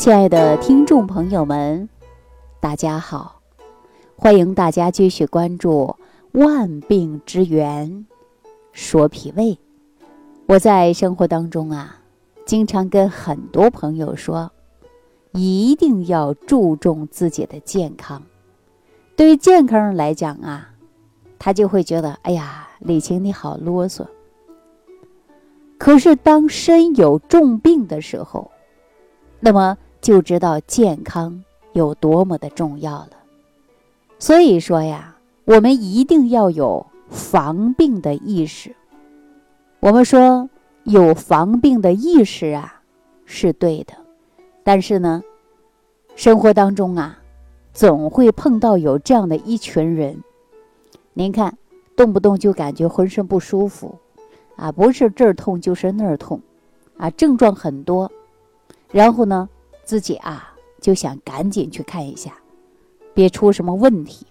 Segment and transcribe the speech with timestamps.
[0.00, 1.86] 亲爱的听众朋友们，
[2.58, 3.42] 大家好！
[4.16, 5.94] 欢迎大家继续关注
[6.42, 8.06] 《万病之源
[8.72, 9.44] 说脾胃》。
[10.46, 11.98] 我在生活当中啊，
[12.46, 14.50] 经常跟很多朋友说，
[15.32, 18.22] 一定要注重自己的健康。
[19.16, 20.70] 对于健康人来讲啊，
[21.38, 24.06] 他就会觉得，哎呀，李晴你好啰嗦。
[25.76, 28.50] 可是当身有重病的时候，
[29.40, 29.76] 那么。
[30.00, 33.10] 就知道健康有多么的重要了。
[34.18, 38.74] 所以说呀，我们一定要有防病的意识。
[39.80, 40.48] 我们说
[40.84, 42.82] 有防病的意识啊，
[43.24, 43.94] 是对的。
[44.62, 45.22] 但是呢，
[46.16, 47.18] 生活当中啊，
[47.72, 50.22] 总会碰到有这样的一群人。
[51.14, 51.56] 您看，
[51.96, 53.98] 动不动就感觉浑身不舒服，
[54.56, 56.40] 啊，不是这儿痛就是那儿痛，
[56.98, 58.10] 啊，症状很多，
[58.90, 59.48] 然后呢？
[59.90, 62.34] 自己啊，就想赶紧去看一下，
[63.12, 64.24] 别出什么问题。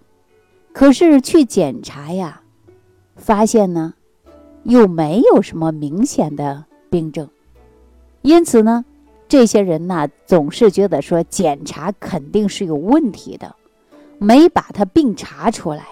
[0.72, 2.42] 可是去检查呀，
[3.18, 3.94] 发现呢，
[4.64, 7.28] 又没有什么明显的病症。
[8.22, 8.86] 因此呢，
[9.28, 13.54] 这些人呢，总是觉得说检查肯定是有问题的，
[14.18, 15.86] 没把他病查出来。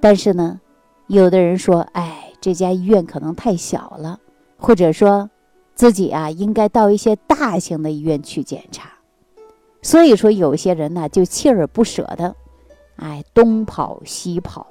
[0.00, 0.60] 但是呢，
[1.06, 4.18] 有的人说，哎，这家医院可能太小了，
[4.58, 5.30] 或者说。
[5.74, 8.90] 自己啊，应该到一些大型的医院去检查。
[9.82, 12.34] 所以说，有些人呢就锲而不舍的，
[12.96, 14.66] 哎，东跑西跑，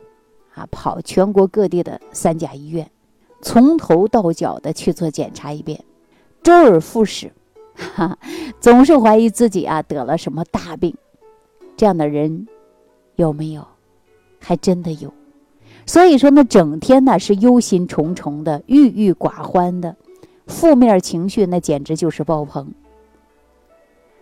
[0.55, 2.89] 啊，跑全国各地的三甲医院，
[3.41, 5.83] 从头到脚的去做检查一遍，
[6.41, 7.31] 周而复始，
[7.75, 8.17] 哈，
[8.59, 10.95] 总是怀疑自己啊得了什么大病。
[11.77, 12.47] 这样的人
[13.15, 13.67] 有没有？
[14.39, 15.13] 还真的有。
[15.85, 19.95] 所以说呢，整天呢是忧心忡忡的，郁郁寡欢的。
[20.47, 22.73] 负面情绪那简直就是爆棚。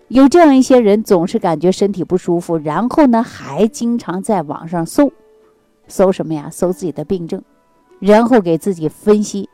[0.08, 5.12] 有这样一些人，总是感觉身体不舒服，然后呢，还经常在网上搜，
[5.88, 6.50] 搜什么呀？
[6.52, 7.42] 搜自己的病症，
[8.00, 9.50] 然后给自己分析，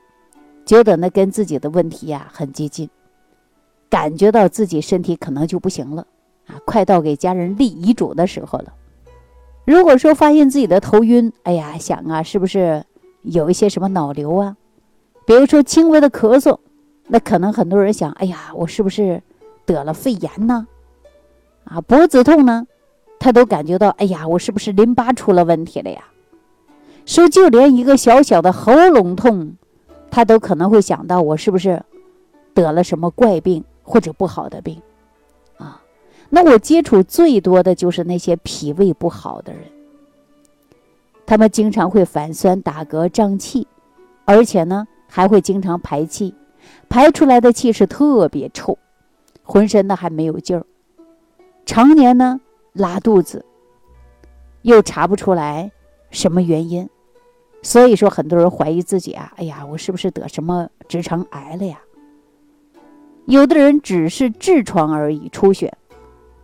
[0.65, 2.89] 觉得呢跟自己的问题呀很接近，
[3.87, 6.07] 感觉到自己身体可能就不行了
[6.47, 8.73] 啊，快到给家人立遗嘱的时候了。
[9.63, 12.83] 如果说发现自己的头晕，哎呀，想啊，是不是
[13.21, 14.57] 有一些什么脑瘤啊？
[15.27, 16.57] 比如说轻微的咳嗽，
[17.07, 19.21] 那可能很多人想，哎呀，我是不是
[19.65, 20.65] 得了肺炎呢？
[21.65, 22.65] 啊，脖子痛呢，
[23.19, 26.01] 他都感觉到，哎呀，我是不是淋巴出了问题了呀？
[27.05, 29.57] 说就连一个小小的喉咙痛，
[30.09, 31.83] 他都可能会想到，我是不是
[32.53, 34.81] 得了什么怪病或者不好的病？
[35.57, 35.81] 啊，
[36.29, 39.61] 那我接触最多的就是那些脾胃不好的人，
[41.25, 43.67] 他们经常会反酸、打嗝、胀气，
[44.23, 44.87] 而且呢。
[45.17, 46.35] 还会经常排气，
[46.87, 48.77] 排出来的气是特别臭，
[49.41, 50.63] 浑身呢还没有劲儿，
[51.65, 52.39] 常年呢
[52.73, 53.43] 拉肚子，
[54.61, 55.71] 又查不出来
[56.11, 56.87] 什么原因，
[57.63, 61.79] 所以说很多人怀疑自己啊，哎呀，我是不是得什么直肠癌了呀？
[63.25, 65.73] 有的人只是痔疮而已出血，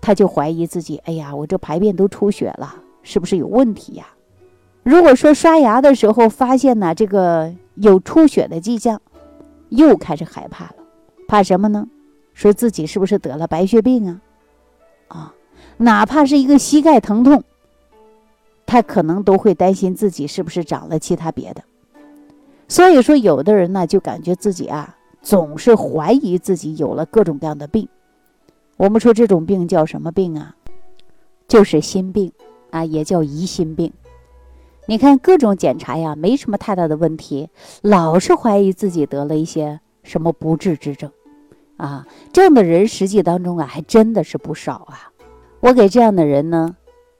[0.01, 2.73] 他就怀疑自己，哎呀，我这排便都出血了，
[3.03, 4.07] 是不是有问题呀？
[4.81, 7.53] 如果说刷牙的时候发现呢这个。
[7.75, 9.01] 有出血的迹象，
[9.69, 10.75] 又开始害怕了，
[11.27, 11.87] 怕什么呢？
[12.33, 14.21] 说自己是不是得了白血病啊？
[15.07, 15.33] 啊，
[15.77, 17.43] 哪怕是一个膝盖疼痛，
[18.65, 21.63] 他可能都会担心自己是不是长了其他别的。
[22.67, 27.87] 所以说，有的人呢就感觉自己啊，总是怀疑自己有了各种各样的病。
[28.77, 30.55] 我们说这种病叫什么病啊？
[31.47, 32.31] 就是心病
[32.71, 33.93] 啊，也叫疑心病。
[34.85, 37.49] 你看各种检查呀，没什么太大的问题，
[37.81, 41.09] 老是怀疑自己得了一些什么不治之症，
[41.77, 45.09] 啊，这样的人实际当中啊，还真的是不少啊。
[45.61, 46.75] 我给这样的人呢，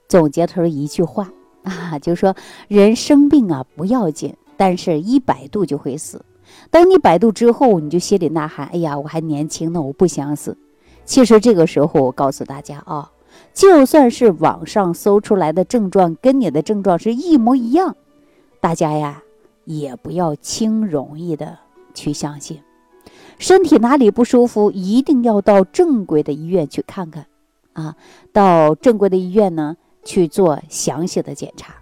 [0.10, 1.32] 总结出一句话
[1.64, 2.36] 啊，就说
[2.68, 6.26] 人生病啊不要紧，但是一百度就会死。
[6.70, 10.58] 当你百度之后，你就心里呐喊，哎呀，我还年轻呢，我不想死。
[11.06, 13.10] 其实这个时候，我告诉大家啊。
[13.54, 17.96] 就算是网上搜出来的症状跟你的症状是一模一样，
[18.60, 19.22] 大家呀
[19.66, 21.58] 也不要轻容易的
[21.94, 22.62] 去相信。
[23.38, 27.26] 身体哪里不舒服，一定要到正规的医院去看看，
[27.74, 27.96] 啊，
[28.32, 31.76] 到正规的医院呢去做详细的检查。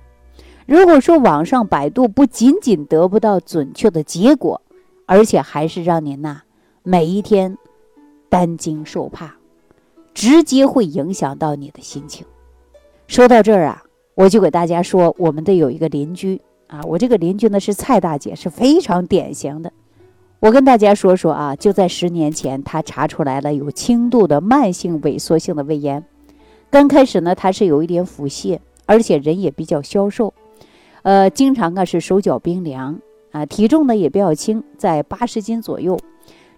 [0.66, 4.62] 如果说网上百度不仅仅得不到准确的结果，
[5.06, 6.42] 而且还是让您呐
[6.84, 7.58] 每一天
[8.30, 9.36] 担惊受怕。
[10.14, 12.26] 直接会影响到你的心情。
[13.08, 13.84] 说到这儿啊，
[14.16, 19.72] 我就给大家说，我们的有一个邻居啊，我这个邻居呢是蔡大姐，是非常典型的。
[20.40, 26.04] 我跟大家说说啊，就在十年前，她查出来了有轻度的慢性萎缩性的胃炎。
[26.70, 30.34] 刚开始呢，她是有一点腹泻，而且人也比较消瘦，
[31.04, 33.00] 呃，经常啊是手脚冰凉
[33.32, 36.00] 啊，体重呢也比较轻，在八十斤左右。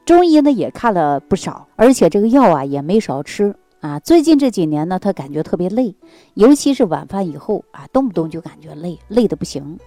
[0.05, 4.00] 中医呢也看了不少，而且这个药啊也没少吃啊。
[4.00, 5.95] 最近这几年呢，他感觉特别累，
[6.33, 9.79] 尤其是晚饭以后啊，动不动就感觉累，累的不行。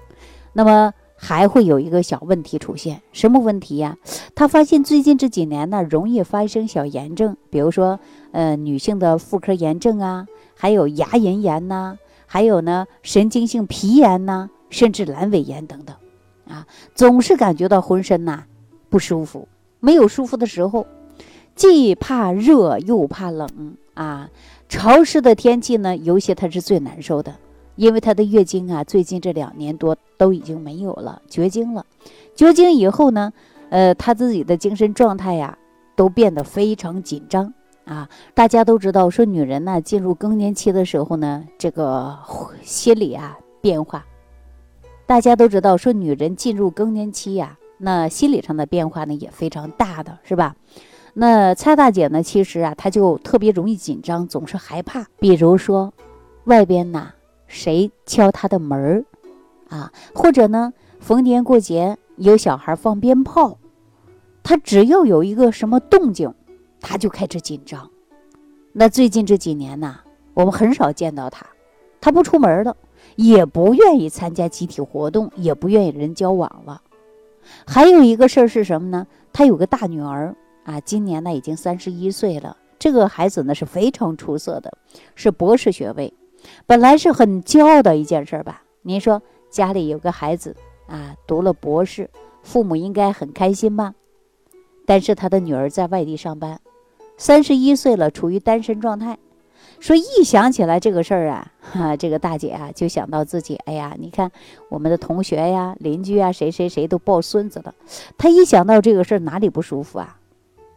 [0.53, 0.93] 那么。
[1.19, 3.97] 还会有一个小问题出现，什么问题呀？
[4.35, 7.99] 他发现最近这几年呢，容易发生小炎症，比如说，
[8.33, 11.97] 呃，女性的妇科炎症啊，还有牙龈炎呐，
[12.27, 15.97] 还有呢，神经性皮炎呐，甚至阑尾炎等等，
[16.47, 18.45] 啊，总是感觉到浑身呐
[18.91, 19.49] 不舒服，
[19.81, 20.87] 没有舒服的时候，
[21.55, 24.31] 既怕热又怕冷啊，
[24.69, 27.35] 潮湿的天气呢，尤其他是最难受的。
[27.77, 31.85] 因为她的月经啊，最近这两年多都已经没有了，绝经了。
[32.35, 33.33] 绝经以后呢，
[33.69, 35.59] 呃，她自己的精神状态呀，
[35.95, 37.53] 都变得非常紧张
[37.85, 38.09] 啊。
[38.33, 42.19] 大家都知道，说女人呢进入更年期的时候呢，这个
[42.63, 44.07] 心理啊变化。
[45.05, 50.57] 大家都知道，说女人进入更年期呀，那心理上的变化呢也非常大的，是吧？
[51.15, 55.07] 那蔡大姐呢，其实啊，她就特别容易紧张，总是害怕。
[55.19, 55.93] 比如说，
[56.45, 57.13] 外边呐。
[57.49, 59.05] 谁敲她的门儿
[59.69, 59.93] 啊？
[60.13, 63.57] 或者呢，逢年过节有小孩放鞭炮，
[64.43, 66.35] 他只要有一个什么动静，
[66.81, 67.89] 他就开始紧张。
[68.73, 70.01] 那最近这几年呢，
[70.35, 71.47] 我们很少见到他，
[72.01, 72.77] 他不出门了，
[73.15, 76.83] 也不愿意参加集体活动，也不愿意人交往了。
[77.67, 79.07] 还有一个事儿是什么呢？
[79.33, 80.35] 他有个大女儿
[80.65, 82.57] 啊，今年呢已经三十一岁了。
[82.79, 84.77] 这个孩子呢是非常出色的，
[85.15, 86.13] 是博士学位。
[86.67, 88.63] 本来是很骄傲的一件事儿吧？
[88.83, 90.55] 您说家里有个孩子
[90.87, 92.11] 啊，读了博士，
[92.43, 93.95] 父母应该很开心吧？
[94.85, 96.61] 但是他的女儿在外地上班，
[97.17, 99.19] 三十一岁了，处于单身状态。
[99.79, 104.31] 说一想起来这个事儿啊，哈，这个大姐啊就想到自己，哎呀，你看
[104.69, 107.75] 我们的同学呀、邻居啊，谁谁谁都抱孙子了。
[108.17, 110.19] 她一想到这个事儿，哪里不舒服啊？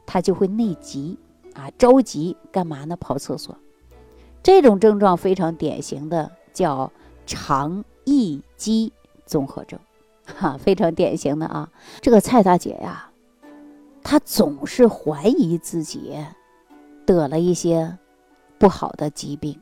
[0.05, 1.17] 她就会内急
[1.53, 2.95] 啊，着急干嘛呢？
[2.97, 3.57] 跑厕所。
[4.43, 6.91] 这种症状非常典型的，叫
[7.25, 8.91] 肠易激
[9.25, 9.79] 综合症，
[10.25, 11.69] 哈，非常典型的啊。
[12.01, 13.09] 这个蔡大姐呀，
[14.03, 16.17] 她总是怀疑自己
[17.05, 17.97] 得了一些
[18.59, 19.59] 不好的疾病，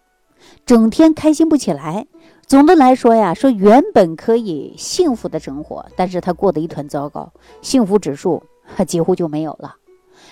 [0.66, 2.08] 整天开心不起来。
[2.48, 8.44] 总的来说呀，说原本可以幸福的生活，但是他过得一团糟糕，幸福指数
[8.88, 9.76] 几乎就没有了。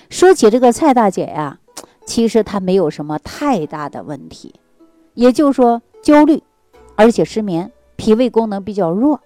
[0.09, 1.59] 说起这个蔡大姐呀。
[2.07, 4.53] 其实她没有什么太大的问题，
[5.15, 6.43] 也就是说焦虑，
[6.95, 9.21] 而且失眠，脾胃功能比较弱。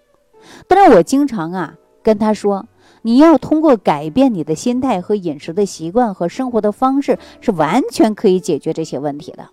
[0.65, 2.65] 但是我经常啊跟她说，
[3.01, 9.49] 你要通过改变你的心态和饮食的习惯和生活的方式，是完全可以解决这些问题的。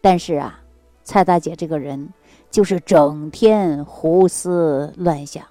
[0.00, 0.60] 但是啊，
[1.04, 2.08] 蔡大姐这个人
[2.50, 5.44] 就是整天胡思乱想，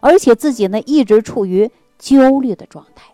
[0.00, 3.10] 而且自己呢一直处于焦虑的状态。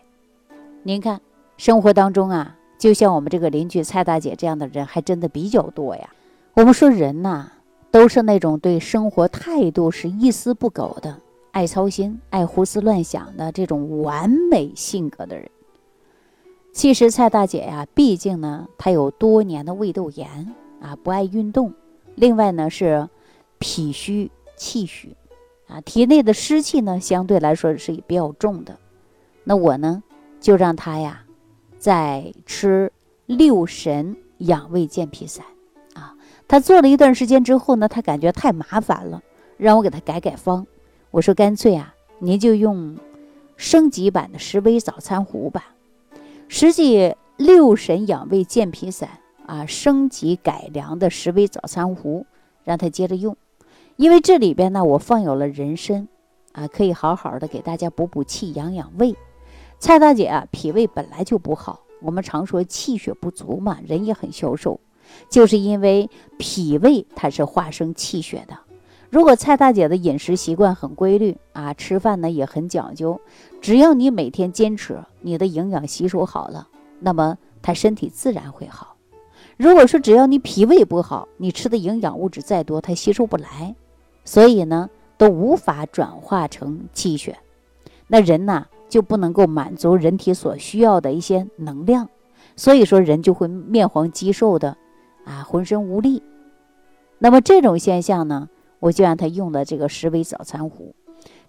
[0.83, 1.21] 您看
[1.57, 2.57] 生活当中啊。
[2.79, 6.09] 就像我们这个邻居蔡大姐这样的人还真的比较多呀。
[6.53, 7.47] 我们说人呐，
[7.91, 11.17] 都是那种对生活态度是一丝不苟的，
[11.53, 15.47] 爱操心、爱胡思乱想的这种完美性格的人。
[16.71, 20.51] 其实蔡大姐呀，毕竟呢，她有多年的胃窦炎
[20.81, 21.71] 啊，不爱运动，
[22.15, 23.07] 另外呢是
[23.59, 25.15] 脾虚气虚
[25.67, 28.75] 啊，体内的湿气呢相对来说是比较重的。
[29.43, 30.01] 那我呢，
[30.41, 31.23] 就让她呀。
[31.77, 32.91] 在吃
[33.25, 35.45] 六神养胃健脾散
[35.93, 36.15] 啊，
[36.47, 39.21] 他做了一段时间之后呢，他感觉太麻烦了，
[39.57, 40.65] 让我给他改改方。
[41.13, 42.97] 我说干脆啊，您就用
[43.55, 45.75] 升级版的十味早餐壶吧。
[46.47, 52.25] 实际六神养胃健脾散啊，升级改良的十味早餐壶，
[52.63, 53.37] 让他接着用。
[53.95, 56.07] 因为这里边呢，我放有了人参
[56.51, 59.15] 啊，可以好好的给大家补补气、养养胃。
[59.77, 64.79] 蔡大姐啊，脾胃本来就不好，我们常说气血不足嘛，人也很消瘦，
[65.29, 68.57] 就是因为脾胃它是化生气血的。
[69.13, 73.21] 如果蔡大姐的饮食习惯很规律啊，吃饭呢也很讲究，
[73.61, 76.67] 只要你每天坚持，你的营养吸收好了，
[76.99, 78.95] 那么她身体自然会好。
[79.55, 83.75] 如果说只要你脾胃不好，你吃的营养物质再多，它吸收不来，
[84.25, 87.37] 所以呢都无法转化成气血，
[88.07, 88.65] 那人呢？
[88.89, 92.09] 就不能够满足人体所需要的一些能量，
[92.55, 94.77] 所以说人就会面黄肌瘦的，
[95.23, 96.21] 啊，浑身无力。
[97.17, 98.49] 那么这种现象呢，
[98.83, 100.93] 我就让他用了这个十味早餐壶。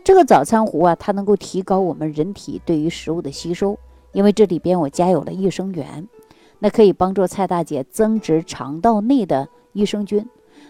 [0.04, 3.76] 这个早餐糊啊，它能够提高我们人体对于食物的吸收，
[4.12, 6.08] 因为这里边我加有了益生元，
[6.60, 10.24] 那可以帮助蔡大姐增殖肠道内的益生菌。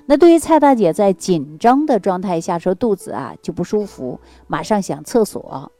[0.07, 5.71] 那对于蔡大姐在紧张的状态下，说肚子啊就不舒服，马上想厕所，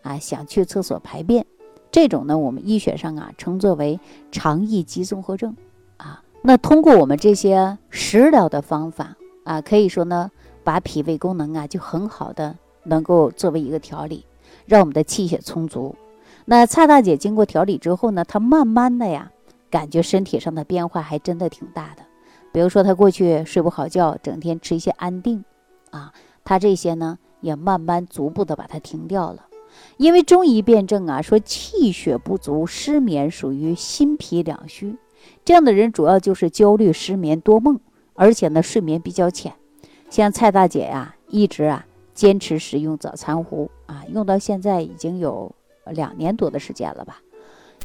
[0.00, 1.44] 啊想去厕所排便，
[1.90, 5.54] 这种呢，我们医学上啊称作为肠易激综合症，
[5.98, 10.30] 啊，那通过我们这些食疗的方法啊，可以说呢，
[10.64, 14.24] 把脾胃功能啊就很好的能够作为一个调理，
[14.66, 15.94] 让我们的气血充足。
[16.44, 19.30] 那蔡大姐经过调理之后呢，她慢慢的呀，
[19.70, 22.02] 感觉身体上的变化还真的挺大的。
[22.52, 25.44] 比如说，她过去睡不好觉，整天吃一些安定，
[25.90, 26.12] 啊，
[26.44, 29.46] 她这些呢也慢慢逐步的把它停掉了。
[29.96, 34.98] 因为中医辨证啊，说气血不足、失眠属于心脾两虚，
[35.44, 37.80] 这样的人主要就是焦虑、失眠、多梦，
[38.22, 39.52] 而且呢睡眠比较浅。
[40.08, 45.52] 像蔡大姐呀，一直啊坚持使用早餐糊啊，用到现在已经有
[45.86, 47.20] 两年多的时间了吧。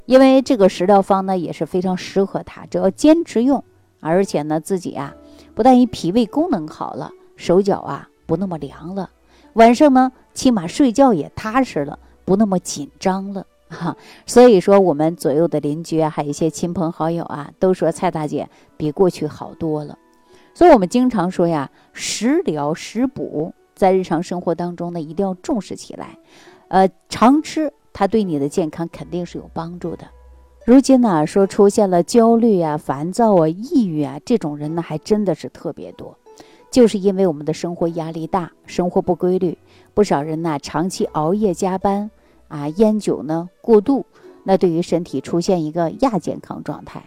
[0.05, 3.63] 因为这个食疗方呢也是非常适合她，只要坚持用。
[3.99, 5.15] 而且呢，自己啊，
[5.55, 9.09] 不但于脾胃功能好了，手脚啊不那么凉了，
[9.53, 13.97] 晚上呢，起码睡觉也踏实了，不那么紧张了哈。
[14.27, 19.97] 所以说，我们左右的邻居啊，还有一些亲朋好友啊，都说蔡大姐比过去好多了。
[20.57, 26.17] 所以我们经常说呀，食疗食补在日常生活当中呢，一定要重视起来。
[26.67, 30.07] 呃，常吃它对你的健康肯定是有帮助的。
[30.65, 36.17] 如今呢，说出现了焦虑啊、烦躁啊、抑郁啊这种人呢，还真的是特别多，
[36.71, 39.55] 就是因为我们的生活压力大，生活不规律，
[39.93, 42.09] 不少人呢长期熬夜加班
[42.47, 44.07] 啊，烟酒呢过度，
[44.43, 47.03] 那对于身体出现一个亚健康状态，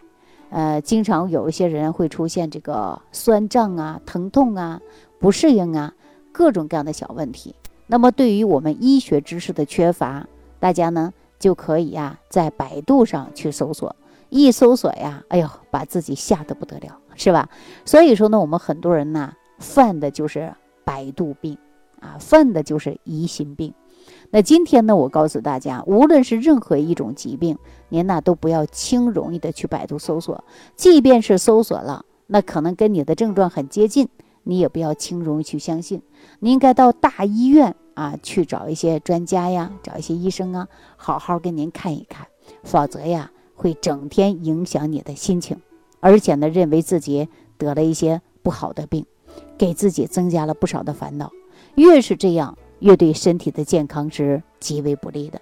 [0.50, 4.80] 呃，经常有一些人会出现这个酸胀啊、疼痛啊、
[5.18, 5.94] 不适应啊，
[6.32, 7.54] 各种各样的小问题。
[7.86, 10.26] 那么对于我们医学知识的缺乏，
[10.58, 11.12] 大家呢？
[11.38, 13.96] 就可以呀，在百度上去搜索，
[14.28, 17.48] 一搜索呀，哎呦，把自己吓得不得了，是吧？
[17.86, 20.54] 所以说呢，我们很多人呢，犯的就是
[20.84, 21.56] 百度病
[21.98, 23.72] 啊，犯的就是疑心病。
[24.30, 27.58] 那今天呢，我告诉大家，无论是任何一种疾病，
[27.88, 30.44] 您呢都不要轻容易的去百度搜索，
[30.76, 34.08] 即便是搜索了，那可能跟你的症状很接近，
[34.44, 36.00] 你也不要轻容易去相信，
[36.38, 37.74] 你应该到大医院。
[37.94, 42.26] 啊，去找一些专家呀，找一些医生啊，好好给您看一看，
[42.62, 45.60] 否则呀，会整天影响你的心情，
[45.98, 49.04] 而且呢，认为自己得了一些不好的病，
[49.58, 51.30] 给自己增加了不少的烦恼。
[51.74, 55.40] 越是这样，越对身体的健康是极为不利的。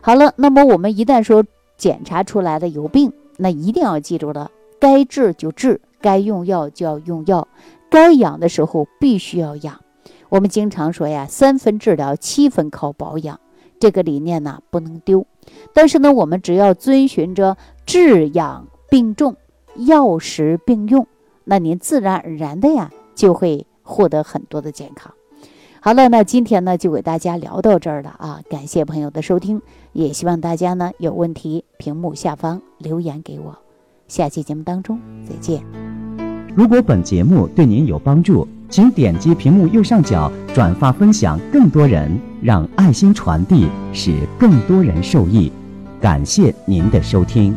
[0.00, 1.44] 好了，那么我们一旦说
[1.76, 4.50] 检查出来了有病，那一定要记住了，
[4.80, 7.46] 该治就治，该用药就要用药，
[7.88, 9.80] 该养的时候必须要养。
[10.28, 13.38] 我们经常说呀，三分治疗，七分靠保养，
[13.78, 15.26] 这个理念呢不能丢。
[15.72, 19.36] 但是呢，我们只要遵循着治养并重，
[19.76, 21.06] 药食并用，
[21.44, 25.12] 那您自然而然的呀就会获得很多的健康。
[25.84, 29.60] 好了，那今天呢就给大家聊到这儿了啊，感谢朋友的收听，
[29.92, 33.58] 也希望大家呢有问题屏幕下方留言给我。
[34.06, 35.60] 下期节目当中再见。
[36.54, 38.46] 如果本节目对您有帮助。
[38.70, 45.52] 请点击屏幕右上角转发分享，更多人让爱心传递，使更多人受益。
[46.00, 47.54] 感谢您的收听。